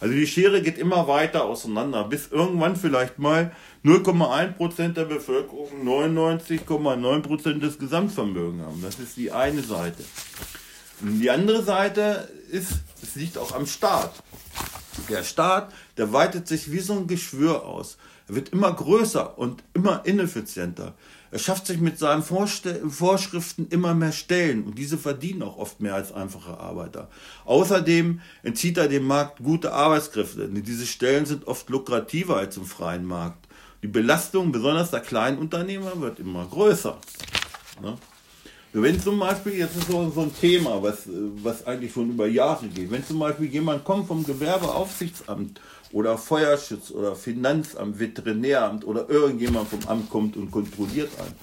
Also 0.00 0.14
die 0.14 0.26
Schere 0.26 0.60
geht 0.60 0.78
immer 0.78 1.08
weiter 1.08 1.44
auseinander, 1.44 2.04
bis 2.04 2.28
irgendwann 2.28 2.76
vielleicht 2.76 3.18
mal 3.18 3.52
0,1% 3.84 4.92
der 4.92 5.06
Bevölkerung 5.06 5.68
99,9% 5.84 7.58
des 7.58 7.78
Gesamtvermögens 7.78 8.64
haben. 8.64 8.82
Das 8.82 8.98
ist 8.98 9.16
die 9.16 9.32
eine 9.32 9.62
Seite. 9.62 10.04
Und 11.00 11.20
die 11.20 11.30
andere 11.30 11.62
Seite 11.62 12.28
ist, 12.50 12.72
es 13.02 13.14
liegt 13.16 13.38
auch 13.38 13.52
am 13.52 13.66
Staat. 13.66 14.12
Der 15.08 15.24
Staat, 15.24 15.72
der 15.96 16.12
weitet 16.12 16.48
sich 16.48 16.70
wie 16.72 16.80
so 16.80 16.94
ein 16.94 17.06
Geschwür 17.06 17.64
aus. 17.64 17.96
Er 18.28 18.34
wird 18.34 18.48
immer 18.48 18.72
größer 18.72 19.38
und 19.38 19.62
immer 19.72 20.04
ineffizienter. 20.04 20.94
Er 21.30 21.38
schafft 21.38 21.66
sich 21.66 21.78
mit 21.78 21.98
seinen 21.98 22.22
Vorste 22.22 22.88
Vorschriften 22.88 23.68
immer 23.70 23.94
mehr 23.94 24.12
Stellen 24.12 24.64
und 24.64 24.78
diese 24.78 24.98
verdienen 24.98 25.42
auch 25.42 25.58
oft 25.58 25.80
mehr 25.80 25.94
als 25.94 26.12
einfache 26.12 26.58
Arbeiter. 26.58 27.08
Außerdem 27.44 28.20
entzieht 28.42 28.78
er 28.78 28.88
dem 28.88 29.06
Markt 29.06 29.42
gute 29.42 29.72
Arbeitskräfte, 29.72 30.48
denn 30.48 30.62
diese 30.62 30.86
Stellen 30.86 31.26
sind 31.26 31.46
oft 31.46 31.68
lukrativer 31.70 32.36
als 32.36 32.56
im 32.56 32.64
freien 32.64 33.04
Markt. 33.04 33.46
Die 33.82 33.88
Belastung 33.88 34.50
besonders 34.50 34.90
der 34.90 35.00
kleinen 35.00 35.38
Unternehmer 35.38 36.00
wird 36.00 36.18
immer 36.18 36.46
größer. 36.46 36.98
Ne? 37.82 37.96
Wenn 38.72 39.00
zum 39.00 39.18
Beispiel, 39.18 39.54
jetzt 39.54 39.76
ist 39.76 39.88
so, 39.88 40.00
ein 40.00 40.34
Thema, 40.38 40.82
was, 40.82 41.08
was 41.42 41.66
eigentlich 41.66 41.92
schon 41.92 42.10
über 42.10 42.26
Jahre 42.26 42.66
geht, 42.66 42.90
wenn 42.90 43.04
zum 43.06 43.18
Beispiel 43.18 43.46
jemand 43.46 43.84
kommt 43.84 44.06
vom 44.06 44.22
Gewerbeaufsichtsamt 44.22 45.60
oder 45.92 46.18
Feuerschutz 46.18 46.90
oder 46.90 47.14
Finanzamt, 47.14 47.98
Veterinäramt 47.98 48.84
oder 48.84 49.08
irgendjemand 49.08 49.68
vom 49.68 49.80
Amt 49.86 50.10
kommt 50.10 50.36
und 50.36 50.50
kontrolliert 50.50 51.10
einen 51.20 51.34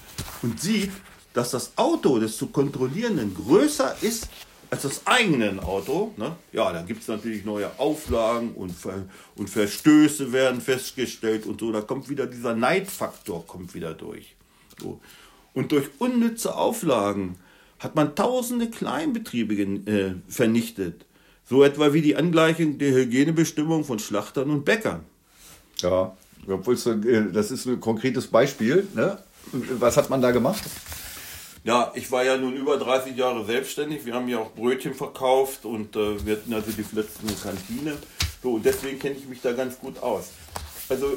und 0.42 0.60
sieht, 0.60 0.90
dass 1.32 1.50
das 1.50 1.72
Auto 1.76 2.18
des 2.18 2.36
zu 2.36 2.48
kontrollierenden 2.48 3.34
größer 3.34 3.96
ist 4.02 4.28
als 4.70 4.82
das 4.82 5.06
eigene 5.06 5.62
Auto, 5.62 6.12
ne? 6.16 6.36
ja, 6.52 6.72
dann 6.72 6.86
gibt 6.86 7.02
es 7.02 7.08
natürlich 7.08 7.44
neue 7.44 7.70
Auflagen 7.78 8.54
und, 8.54 8.72
Ver 8.72 9.04
und 9.36 9.48
Verstöße 9.48 10.32
werden 10.32 10.60
festgestellt 10.60 11.46
und 11.46 11.60
so. 11.60 11.70
Da 11.70 11.80
kommt 11.80 12.08
wieder 12.08 12.26
dieser 12.26 12.56
Neidfaktor 12.56 13.46
kommt 13.46 13.74
wieder 13.74 13.94
durch. 13.94 14.34
So. 14.80 15.00
Und 15.52 15.70
durch 15.70 15.90
unnütze 15.98 16.56
Auflagen 16.56 17.36
hat 17.78 17.94
man 17.94 18.16
tausende 18.16 18.68
Kleinbetriebe 18.68 19.54
äh, 19.54 20.14
vernichtet. 20.28 21.06
So 21.48 21.62
etwa 21.62 21.92
wie 21.92 22.00
die 22.00 22.16
Angleichung 22.16 22.78
der 22.78 22.92
Hygienebestimmungen 22.92 23.84
von 23.84 23.98
Schlachtern 23.98 24.50
und 24.50 24.64
Bäckern. 24.64 25.04
Ja, 25.78 26.16
äh, 26.46 27.32
das 27.32 27.50
ist 27.50 27.66
ein 27.66 27.80
konkretes 27.80 28.26
Beispiel. 28.26 28.86
Ne? 28.94 29.18
Was 29.78 29.96
hat 29.96 30.10
man 30.10 30.22
da 30.22 30.30
gemacht? 30.30 30.62
Ja, 31.64 31.92
ich 31.94 32.10
war 32.10 32.24
ja 32.24 32.36
nun 32.36 32.54
über 32.54 32.76
30 32.76 33.16
Jahre 33.16 33.44
selbstständig. 33.44 34.04
Wir 34.04 34.14
haben 34.14 34.28
ja 34.28 34.38
auch 34.38 34.52
Brötchen 34.52 34.94
verkauft 34.94 35.64
und 35.64 35.96
äh, 35.96 36.24
wir 36.24 36.36
hatten 36.36 36.52
also 36.52 36.70
die 36.70 36.84
letzten 36.94 37.28
Kantine. 37.42 37.96
So, 38.42 38.52
und 38.54 38.64
deswegen 38.64 38.98
kenne 38.98 39.16
ich 39.16 39.26
mich 39.26 39.40
da 39.40 39.52
ganz 39.52 39.78
gut 39.78 40.02
aus. 40.02 40.30
Also 40.90 41.16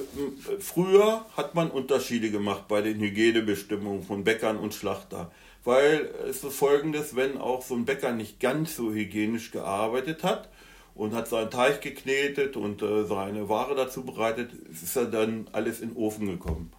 früher 0.62 1.26
hat 1.36 1.54
man 1.54 1.70
Unterschiede 1.70 2.32
gemacht 2.32 2.70
bei 2.70 2.82
den 2.82 3.00
Hygienebestimmungen 3.00 4.04
von 4.04 4.24
Bäckern 4.24 4.58
und 4.58 4.74
Schlachter. 4.74 5.30
Weil 5.68 6.10
es 6.30 6.46
ist 6.46 6.56
folgendes, 6.56 7.18
wenn 7.18 7.38
auch 7.38 7.62
so 7.62 7.76
ein 7.76 7.84
Bäcker 7.84 8.14
nicht 8.14 8.40
ganz 8.40 8.78
so 8.78 8.94
hygienisch 8.94 9.52
gearbeitet 9.52 10.24
hat 10.24 10.48
und 10.96 11.14
hat 11.14 11.28
seinen 11.28 11.52
Teig 11.52 11.82
geknetet 11.82 12.56
und 12.56 12.82
äh, 12.82 13.04
seine 13.04 13.50
Ware 13.50 13.76
dazu 13.76 14.06
bereitet, 14.06 14.52
ist 14.72 14.96
er 14.96 15.08
dann 15.08 15.50
alles 15.52 15.82
in 15.82 15.90
den 15.90 15.98
Ofen 15.98 16.28
gekommen. 16.28 16.72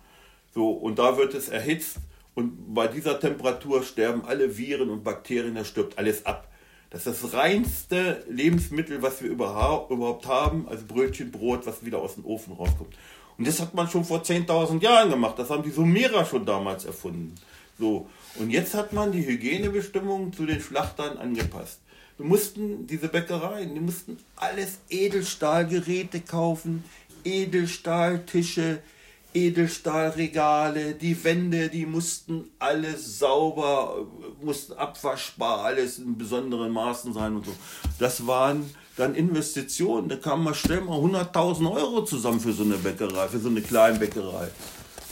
So, 0.54 0.70
und 0.70 0.98
da 0.98 1.18
wird 1.18 1.34
es 1.34 1.50
erhitzt 1.50 1.98
und 2.34 2.72
bei 2.72 2.86
dieser 2.86 3.20
Temperatur 3.20 3.82
sterben 3.82 4.24
alle 4.24 4.56
Viren 4.56 4.88
und 4.88 5.04
Bakterien, 5.04 5.56
da 5.56 5.66
stirbt 5.66 5.98
alles 5.98 6.24
ab. 6.24 6.50
Das 6.88 7.06
ist 7.06 7.22
das 7.22 7.34
reinste 7.34 8.24
Lebensmittel, 8.30 9.02
was 9.02 9.22
wir 9.22 9.28
überhaupt 9.28 10.26
haben, 10.26 10.66
also 10.66 10.86
Brötchen, 10.86 11.30
Brot, 11.30 11.66
was 11.66 11.84
wieder 11.84 11.98
aus 11.98 12.14
dem 12.14 12.24
Ofen 12.24 12.54
rauskommt. 12.54 12.96
Und 13.36 13.46
das 13.46 13.60
hat 13.60 13.74
man 13.74 13.86
schon 13.90 14.06
vor 14.06 14.22
10.000 14.22 14.82
Jahren 14.82 15.10
gemacht. 15.10 15.38
Das 15.38 15.50
haben 15.50 15.62
die 15.62 15.72
Sumerer 15.72 16.24
schon 16.24 16.46
damals 16.46 16.86
erfunden. 16.86 17.34
So. 17.78 18.08
Und 18.36 18.50
jetzt 18.50 18.74
hat 18.74 18.92
man 18.92 19.12
die 19.12 19.26
Hygienebestimmungen 19.26 20.32
zu 20.32 20.46
den 20.46 20.60
Schlachtern 20.60 21.18
angepasst. 21.18 21.80
Wir 22.18 22.26
mussten 22.26 22.86
diese 22.86 23.08
Bäckereien, 23.08 23.74
die 23.74 23.80
mussten 23.80 24.18
alles 24.36 24.78
Edelstahlgeräte 24.90 26.20
kaufen, 26.20 26.82
Edelstahltische, 27.24 28.80
Edelstahlregale, 29.34 30.94
die 30.94 31.22
Wände, 31.22 31.68
die 31.68 31.86
mussten 31.86 32.50
alles 32.58 33.18
sauber, 33.18 34.06
mussten 34.42 34.72
abwaschbar, 34.72 35.64
alles 35.64 35.98
in 35.98 36.18
besonderen 36.18 36.72
Maßen 36.72 37.12
sein 37.12 37.36
und 37.36 37.46
so. 37.46 37.52
Das 37.98 38.26
waren 38.26 38.68
dann 38.96 39.14
Investitionen, 39.14 40.08
da 40.08 40.16
kamen 40.16 40.42
mal 40.42 40.54
schnell 40.54 40.80
mal 40.80 40.98
100.000 40.98 41.70
Euro 41.70 42.04
zusammen 42.04 42.40
für 42.40 42.52
so 42.52 42.64
eine 42.64 42.78
Bäckerei, 42.78 43.28
für 43.28 43.38
so 43.38 43.48
eine 43.48 43.62
Kleinbäckerei. 43.62 44.48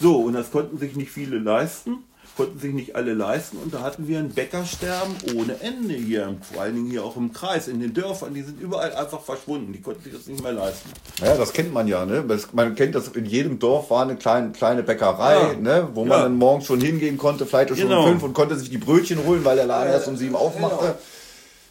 So, 0.00 0.22
und 0.22 0.32
das 0.32 0.50
konnten 0.50 0.78
sich 0.78 0.96
nicht 0.96 1.12
viele 1.12 1.38
leisten 1.38 1.98
konnten 2.36 2.58
sich 2.58 2.74
nicht 2.74 2.94
alle 2.94 3.14
leisten 3.14 3.56
und 3.56 3.72
da 3.72 3.80
hatten 3.80 4.06
wir 4.06 4.18
ein 4.18 4.28
Bäckersterben 4.28 5.16
ohne 5.36 5.58
Ende 5.60 5.94
hier, 5.94 6.36
vor 6.52 6.62
allen 6.62 6.74
Dingen 6.74 6.90
hier 6.90 7.02
auch 7.02 7.16
im 7.16 7.32
Kreis, 7.32 7.66
in 7.66 7.80
den 7.80 7.94
Dörfern, 7.94 8.34
die 8.34 8.42
sind 8.42 8.60
überall 8.60 8.94
einfach 8.94 9.22
verschwunden, 9.22 9.72
die 9.72 9.80
konnten 9.80 10.02
sich 10.02 10.12
das 10.12 10.26
nicht 10.26 10.42
mehr 10.42 10.52
leisten. 10.52 10.90
Ja, 11.22 11.34
das 11.34 11.54
kennt 11.54 11.72
man 11.72 11.88
ja, 11.88 12.04
ne? 12.04 12.24
Man 12.52 12.74
kennt 12.74 12.94
das, 12.94 13.08
in 13.08 13.24
jedem 13.24 13.58
Dorf 13.58 13.90
war 13.90 14.02
eine 14.02 14.16
kleine, 14.16 14.52
kleine 14.52 14.82
Bäckerei, 14.82 15.34
ja. 15.34 15.54
ne? 15.54 15.88
wo 15.94 16.04
man 16.04 16.20
dann 16.20 16.36
morgens 16.36 16.66
schon 16.66 16.80
hingehen 16.80 17.16
konnte, 17.16 17.46
vielleicht 17.46 17.70
schon 17.70 17.78
genau. 17.78 18.04
um 18.04 18.10
fünf 18.10 18.22
und 18.22 18.34
konnte 18.34 18.56
sich 18.56 18.68
die 18.68 18.78
Brötchen 18.78 19.24
holen, 19.24 19.44
weil 19.44 19.56
der 19.56 19.66
Laden 19.66 19.90
erst 19.90 20.06
um 20.06 20.16
sieben 20.16 20.36
aufmachte. 20.36 20.96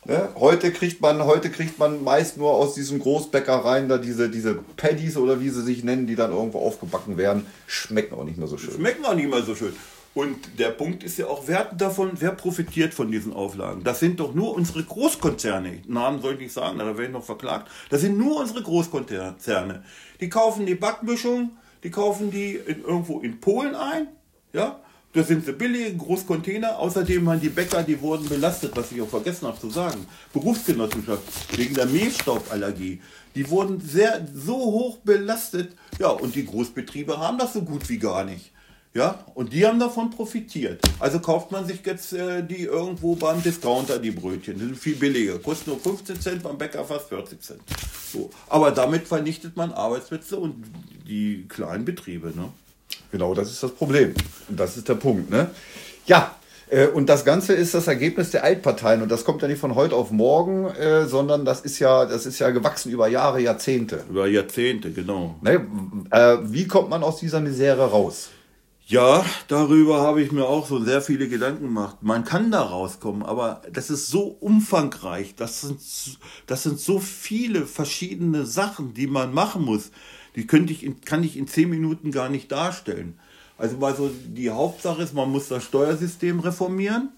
Genau. 0.05 0.17
Ne? 0.19 0.29
Heute 0.35 0.71
kriegt 0.71 1.01
man, 1.01 1.25
heute 1.25 1.49
kriegt 1.49 1.77
man 1.79 2.03
meist 2.03 2.37
nur 2.37 2.51
aus 2.51 2.73
diesen 2.73 2.99
Großbäckereien 2.99 3.89
da 3.89 3.97
diese, 3.97 4.29
diese 4.29 4.59
Paddies 4.77 5.17
oder 5.17 5.41
wie 5.41 5.49
sie 5.49 5.63
sich 5.63 5.83
nennen, 5.83 6.05
die 6.07 6.15
dann 6.15 6.31
irgendwo 6.31 6.59
aufgebacken 6.59 7.17
werden, 7.17 7.45
schmecken 7.67 8.15
auch 8.15 8.23
nicht 8.23 8.37
mehr 8.37 8.47
so 8.47 8.57
schön. 8.57 8.75
Schmecken 8.75 9.05
auch 9.05 9.15
nicht 9.15 9.29
mehr 9.29 9.41
so 9.41 9.55
schön. 9.55 9.73
Und 10.15 10.59
der 10.59 10.69
Punkt 10.69 11.03
ist 11.03 11.17
ja 11.17 11.27
auch, 11.27 11.43
wer 11.45 11.59
hat 11.59 11.81
davon, 11.81 12.11
wer 12.19 12.31
profitiert 12.31 12.93
von 12.93 13.11
diesen 13.11 13.33
Auflagen? 13.33 13.83
Das 13.83 13.99
sind 13.99 14.21
doch 14.21 14.33
nur 14.33 14.55
unsere 14.55 14.81
Großkonzerne. 14.81 15.81
Namen 15.87 16.21
soll 16.21 16.35
ich 16.35 16.39
nicht 16.39 16.53
sagen, 16.53 16.79
da 16.79 16.85
werde 16.85 17.03
ich 17.03 17.11
noch 17.11 17.25
verklagt. 17.25 17.69
Das 17.89 17.99
sind 17.99 18.17
nur 18.17 18.39
unsere 18.39 18.63
Großkonzerne. 18.63 19.83
Die 20.21 20.29
kaufen 20.29 20.65
die 20.65 20.75
Backmischung, 20.75 21.51
die 21.83 21.91
kaufen 21.91 22.31
die 22.31 22.55
in, 22.55 22.83
irgendwo 22.83 23.19
in 23.19 23.41
Polen 23.41 23.75
ein, 23.75 24.07
ja. 24.53 24.79
Das 25.11 25.27
sind 25.29 25.45
so 25.45 25.53
billige 25.53 25.95
Großcontainer. 25.95 26.77
Außerdem 26.77 27.25
waren 27.25 27.39
die 27.39 27.47
Bäcker, 27.47 27.83
die 27.83 28.01
wurden 28.01 28.27
belastet, 28.27 28.75
was 28.75 28.91
ich 28.91 29.01
auch 29.01 29.07
vergessen 29.07 29.47
habe 29.47 29.59
zu 29.59 29.69
sagen. 29.69 30.05
Berufsgenossenschaft, 30.33 31.57
wegen 31.57 31.73
der 31.73 31.85
Mehlstauballergie. 31.85 33.01
Die 33.33 33.49
wurden 33.49 33.79
sehr, 33.79 34.27
so 34.33 34.55
hoch 34.55 34.97
belastet. 34.97 35.73
Ja, 35.99 36.09
und 36.09 36.35
die 36.35 36.45
Großbetriebe 36.45 37.17
haben 37.17 37.37
das 37.37 37.53
so 37.53 37.61
gut 37.61 37.87
wie 37.87 37.97
gar 37.97 38.25
nicht. 38.25 38.51
Ja, 38.95 39.19
und 39.33 39.51
die 39.51 39.65
haben 39.65 39.77
davon 39.77 40.09
profitiert. 40.09 40.81
Also 41.01 41.19
kauft 41.19 41.51
man 41.51 41.67
sich 41.67 41.85
jetzt 41.85 42.13
äh, 42.13 42.41
die 42.41 42.61
irgendwo 42.61 43.15
beim 43.15 43.43
Discounter, 43.43 43.99
die 43.99 44.11
Brötchen. 44.11 44.57
Die 44.57 44.63
sind 44.63 44.77
viel 44.77 44.95
billiger. 44.95 45.37
Kosten 45.37 45.71
nur 45.71 45.79
15 45.81 46.21
Cent, 46.21 46.43
beim 46.43 46.57
Bäcker 46.57 46.85
fast 46.85 47.09
40 47.09 47.41
Cent. 47.41 47.59
So. 48.13 48.29
Aber 48.47 48.71
damit 48.71 49.05
vernichtet 49.05 49.57
man 49.57 49.73
Arbeitsplätze 49.73 50.37
und 50.37 50.63
die 51.05 51.45
kleinen 51.49 51.83
Betriebe. 51.83 52.27
Ne? 52.33 52.47
Genau, 53.11 53.33
das 53.33 53.51
ist 53.51 53.61
das 53.61 53.71
Problem. 53.71 54.13
Und 54.47 54.57
das 54.57 54.77
ist 54.77 54.87
der 54.87 54.95
Punkt. 54.95 55.29
Ne? 55.29 55.49
Ja, 56.05 56.33
äh, 56.69 56.87
und 56.87 57.09
das 57.09 57.25
Ganze 57.25 57.53
ist 57.53 57.73
das 57.73 57.87
Ergebnis 57.87 58.31
der 58.31 58.45
Altparteien. 58.45 59.01
Und 59.01 59.11
das 59.11 59.25
kommt 59.25 59.41
ja 59.41 59.49
nicht 59.49 59.59
von 59.59 59.75
heute 59.75 59.93
auf 59.93 60.11
morgen, 60.11 60.67
äh, 60.67 61.05
sondern 61.05 61.43
das 61.43 61.59
ist 61.59 61.79
ja, 61.79 62.05
das 62.05 62.25
ist 62.25 62.39
ja 62.39 62.49
gewachsen 62.51 62.93
über 62.93 63.09
Jahre, 63.09 63.41
Jahrzehnte. 63.41 64.05
Über 64.09 64.27
Jahrzehnte, 64.27 64.93
genau. 64.93 65.35
Ne? 65.41 65.67
Äh, 66.11 66.37
wie 66.43 66.65
kommt 66.65 66.89
man 66.89 67.03
aus 67.03 67.17
dieser 67.17 67.41
Misere 67.41 67.91
raus? 67.91 68.29
Ja, 68.87 69.25
darüber 69.47 70.01
habe 70.01 70.21
ich 70.21 70.31
mir 70.31 70.45
auch 70.45 70.67
so 70.67 70.79
sehr 70.79 71.01
viele 71.01 71.27
Gedanken 71.27 71.63
gemacht. 71.63 71.97
Man 72.01 72.23
kann 72.23 72.51
da 72.51 72.61
rauskommen, 72.61 73.23
aber 73.23 73.63
das 73.71 73.89
ist 73.89 74.07
so 74.09 74.37
umfangreich. 74.39 75.33
Das 75.33 75.61
sind, 75.61 75.79
das 76.45 76.61
sind 76.61 76.79
so 76.79 76.99
viele 76.99 77.65
verschiedene 77.65 78.45
Sachen, 78.45 78.93
die 78.93 79.07
man 79.07 79.33
machen 79.33 79.65
muss. 79.65 79.89
Die 80.35 80.45
könnte 80.45 80.71
ich 80.71 80.83
in, 80.83 81.01
kann 81.01 81.23
ich 81.23 81.35
in 81.35 81.47
zehn 81.47 81.67
Minuten 81.67 82.11
gar 82.11 82.29
nicht 82.29 82.51
darstellen. 82.51 83.17
Also 83.57 83.75
mal 83.77 83.95
so 83.95 84.11
die 84.27 84.51
Hauptsache 84.51 85.01
ist, 85.01 85.15
man 85.15 85.31
muss 85.31 85.47
das 85.47 85.63
Steuersystem 85.63 86.39
reformieren. 86.39 87.09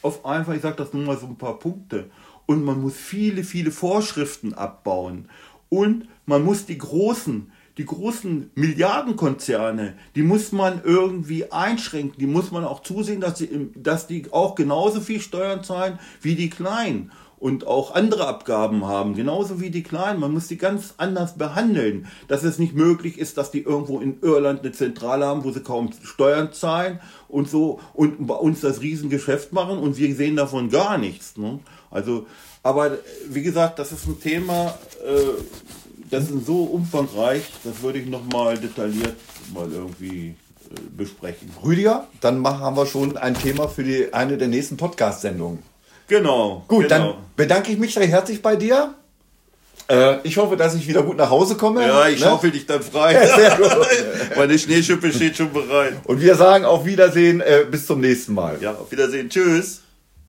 Auf 0.00 0.24
einfach, 0.24 0.54
ich 0.54 0.62
sage 0.62 0.76
das 0.76 0.94
nur 0.94 1.04
mal 1.04 1.18
so 1.18 1.26
ein 1.26 1.36
paar 1.36 1.58
Punkte. 1.58 2.08
Und 2.46 2.64
man 2.64 2.80
muss 2.80 2.96
viele, 2.96 3.44
viele 3.44 3.72
Vorschriften 3.72 4.54
abbauen. 4.54 5.28
Und 5.68 6.08
man 6.24 6.42
muss 6.44 6.64
die 6.64 6.78
großen, 6.78 7.52
die 7.76 7.86
großen 7.86 8.50
Milliardenkonzerne, 8.54 9.94
die 10.14 10.22
muss 10.22 10.52
man 10.52 10.80
irgendwie 10.84 11.50
einschränken. 11.50 12.18
Die 12.18 12.26
muss 12.26 12.52
man 12.52 12.64
auch 12.64 12.82
zusehen, 12.82 13.20
dass, 13.20 13.38
sie, 13.38 13.70
dass 13.74 14.06
die 14.06 14.32
auch 14.32 14.54
genauso 14.54 15.00
viel 15.00 15.20
Steuern 15.20 15.64
zahlen 15.64 15.98
wie 16.22 16.36
die 16.36 16.50
Kleinen 16.50 17.10
und 17.44 17.66
auch 17.66 17.94
andere 17.94 18.26
Abgaben 18.26 18.86
haben, 18.86 19.14
genauso 19.14 19.60
wie 19.60 19.70
die 19.70 19.82
Kleinen. 19.82 20.20
Man 20.20 20.32
muss 20.32 20.46
die 20.46 20.56
ganz 20.56 20.94
anders 20.98 21.36
behandeln, 21.36 22.06
dass 22.28 22.44
es 22.44 22.58
nicht 22.58 22.74
möglich 22.74 23.18
ist, 23.18 23.36
dass 23.36 23.50
die 23.50 23.60
irgendwo 23.60 24.00
in 24.00 24.20
Irland 24.22 24.60
eine 24.60 24.72
Zentrale 24.72 25.26
haben, 25.26 25.44
wo 25.44 25.50
sie 25.50 25.60
kaum 25.60 25.90
Steuern 26.04 26.52
zahlen 26.52 27.00
und 27.28 27.50
so 27.50 27.80
und 27.92 28.26
bei 28.26 28.34
uns 28.34 28.60
das 28.60 28.80
Riesengeschäft 28.80 29.52
machen 29.52 29.78
und 29.78 29.98
wir 29.98 30.14
sehen 30.14 30.36
davon 30.36 30.70
gar 30.70 30.96
nichts. 30.96 31.36
Ne? 31.36 31.58
Also, 31.90 32.26
aber 32.62 32.98
wie 33.28 33.42
gesagt, 33.42 33.78
das 33.78 33.92
ist 33.92 34.06
ein 34.06 34.20
Thema, 34.20 34.78
äh, 35.04 35.42
das 36.14 36.30
ist 36.30 36.46
so 36.46 36.62
umfangreich, 36.64 37.42
das 37.64 37.82
würde 37.82 37.98
ich 37.98 38.06
nochmal 38.06 38.56
detailliert 38.56 39.16
mal 39.52 39.70
irgendwie 39.70 40.28
äh, 40.28 40.80
besprechen. 40.96 41.50
Rüdiger, 41.64 42.06
dann 42.20 42.38
machen, 42.38 42.60
haben 42.60 42.76
wir 42.76 42.86
schon 42.86 43.16
ein 43.16 43.34
Thema 43.34 43.68
für 43.68 43.82
die, 43.82 44.14
eine 44.14 44.38
der 44.38 44.48
nächsten 44.48 44.76
Podcast-Sendungen. 44.76 45.58
Genau. 46.06 46.64
Gut, 46.68 46.88
genau. 46.88 46.94
dann 46.94 47.14
bedanke 47.36 47.72
ich 47.72 47.78
mich 47.78 47.98
recht 47.98 48.10
herzlich 48.10 48.42
bei 48.42 48.56
dir. 48.56 48.94
Äh, 49.88 50.18
ich 50.22 50.36
hoffe, 50.36 50.56
dass 50.56 50.74
ich 50.74 50.86
wieder 50.86 51.02
gut 51.02 51.16
nach 51.16 51.30
Hause 51.30 51.56
komme. 51.56 51.86
Ja, 51.86 52.08
ich 52.08 52.20
ne? 52.20 52.26
schaufel 52.26 52.50
dich 52.50 52.66
dann 52.66 52.82
frei. 52.82 53.12
Ja, 53.14 53.36
sehr 53.36 53.56
gut. 53.56 53.86
Meine 54.36 54.58
Schneeschippe 54.58 55.12
steht 55.12 55.36
schon 55.36 55.52
bereit. 55.52 55.94
Und 56.04 56.20
wir 56.20 56.36
sagen 56.36 56.64
auf 56.64 56.86
Wiedersehen, 56.86 57.40
äh, 57.40 57.66
bis 57.70 57.86
zum 57.86 58.00
nächsten 58.00 58.34
Mal. 58.34 58.58
Ja, 58.60 58.72
auf 58.72 58.90
Wiedersehen. 58.90 59.28
Tschüss. 59.28 59.83